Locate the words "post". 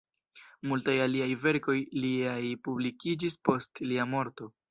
3.51-3.85